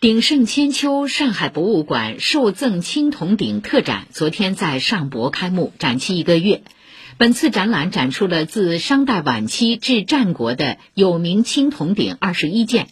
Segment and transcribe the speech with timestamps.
[0.00, 6.62] 鼎盛千秋上海博物馆受赠青铜鼎特展昨天在上博开幕，展期一个月。
[7.18, 12.88] 本次展览展出了自商代晚期至战国的有名青铜鼎二十一件。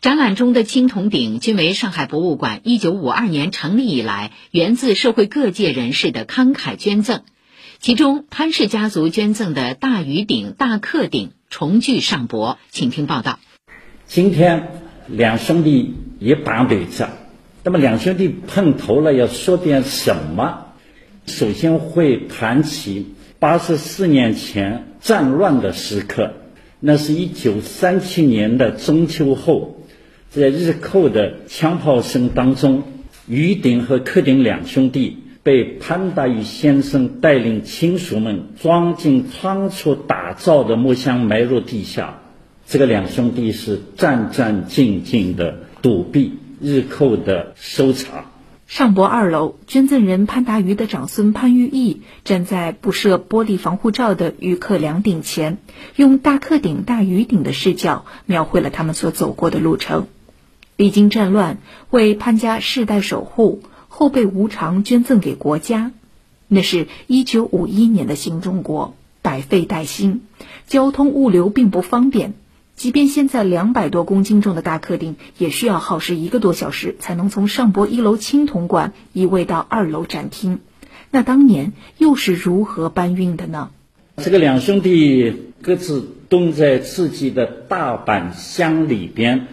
[0.00, 7.22] 展览中的青铜鼎均为上海博物馆一九五二年成立以来源自社会各界人士的慷慨捐赠。
[7.78, 13.38] 其中，潘氏家族捐赠的大禹鼎、大克鼎重聚上博，请听报道。
[14.08, 14.89] 今天。
[15.10, 17.08] 两兄弟也打对着，
[17.64, 20.66] 那么两兄弟碰头了，要说点什么？
[21.26, 26.32] 首先会谈起八十四年前战乱的时刻，
[26.80, 29.76] 那是一九三七年的中秋后，
[30.30, 32.82] 在日寇的枪炮声当中，
[33.26, 42.20] 于鼎和柯鼎两兄弟被潘大禹先生带领亲属们装进仓促打造的木箱，埋入地下。
[42.70, 48.26] 这个两兄弟是战战兢兢的躲避日寇的搜查。
[48.68, 55.58] 上博二楼，捐赠人潘达于的长孙潘玉义站在布设玻璃防护罩的玉刻梁顶前，
[55.96, 60.06] 用大客顶、大鱼顶的视角描绘了他们所走过的路程。
[60.76, 61.58] 历经战乱，
[61.90, 65.90] 为潘家世代守护，后辈无偿捐赠给国家。
[66.46, 70.20] 那是一九五一年的新中国，百废待兴，
[70.68, 72.34] 交通物流并不方便。
[72.80, 80.60] 即便现在两百多公斤重的大客厅，也需要耗时一个多小时才能从上博一楼青铜馆移位到二楼展厅。
[81.10, 83.68] 那当年又是如何搬运的呢？
[84.16, 89.46] 这个两兄弟各自蹲在自己的大板箱里边，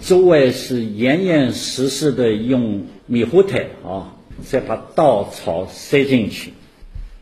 [0.00, 6.52] 周围是严严实实的用米糊腿啊，再把稻草塞进去。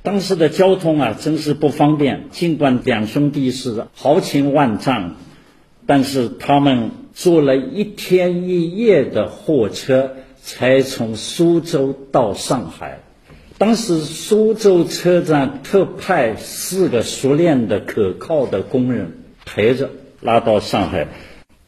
[0.03, 2.27] 当时的交通啊，真是不方便。
[2.31, 5.17] 尽管两兄弟是豪情万丈。
[5.91, 13.01] 但是他们坐了一天一夜的货车，才从苏州到上海。
[13.57, 19.89] 当时苏州车站特派四个熟练的、可靠的工人陪着
[20.21, 21.09] 拉到上海。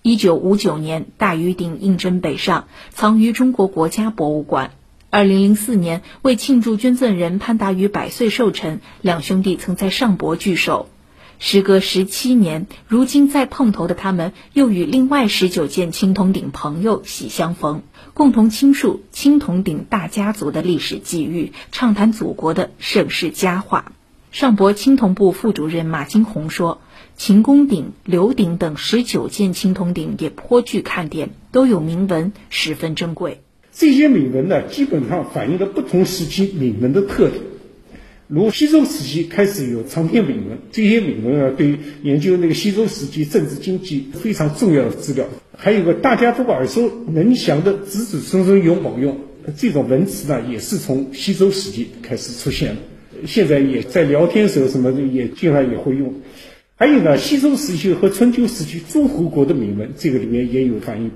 [0.03, 4.72] 一九五九年，大禹鼎应征北上，藏于中国国家博物馆。
[5.09, 10.91] 二零零四年，为庆祝捐赠人潘达于百岁寿辰，两兄弟曾在上博聚首。
[11.43, 23.93] 时隔十七年，如今再碰头的他们，又与另外十九件青铜鼎朋友喜相逢，共同倾述青铜鼎大家族的历史际遇，畅谈祖国的盛世佳话。
[24.31, 26.83] 上博青铜部副主任马金红说
[27.17, 33.41] ：“秦公鼎、刘鼎等十九件青铜鼎也颇具看点，都有铭文，十分珍贵。
[33.72, 37.43] 这些铭文呢，基本上反映了不同时期铭文的特点。”
[38.33, 41.75] 如西周时期开始有长篇铭文，这些铭文啊，对
[42.05, 45.27] 研究那个西周时期政治经济非常重要的资料。
[45.57, 49.19] 还有个大家都耳熟能详的“子子孙孙永保用”
[49.59, 53.27] 这种文词呢，也是从西周时期开始出现的。
[53.27, 56.15] 现在也在聊天时候什么的也经常也会用。
[56.77, 61.11] 还有呢，西周时期和春秋时期诸侯国的铭文，这个里面也有反映。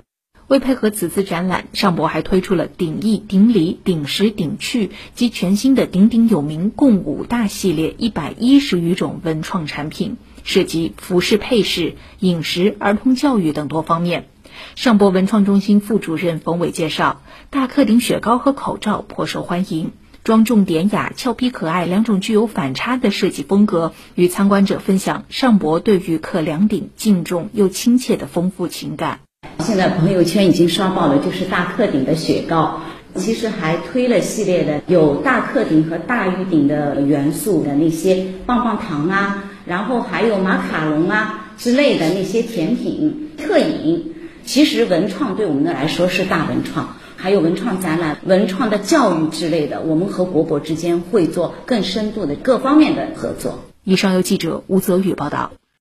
[0.47, 14.29] 为配合此次展览，上博还推出了鼎艺、鼎礼、鼎食、鼎趣及全新的鼎鼎有名共五大系列一百一十余种文创产品，涉及服饰配饰、饮食、儿童教育等多方面。
[14.77, 29.21] 上博文创中心副主任冯伟介绍，大克鼎雪糕和口罩颇受欢迎，庄重典雅、俏皮可爱两种具有反差的设计风格，与参观者分享上博对于刻梁鼎敬重又亲切的丰富情感。
[29.61, 32.81] 现在朋友圈已经刷爆了，就是大克鼎的雪糕。
[33.17, 44.15] 其实还推了系列的有大克鼎和大玉鼎的元素的那些棒棒糖啊，然后还有马卡龙啊之类的那些甜品特饮。
[44.45, 53.61] 其实文创对我们的来说是大文创，还有文创展览、文创的教育之类的，我们和国博之间会做更深度的各方面的合作。
[53.85, 55.53] 以上由记者吴泽宇报道。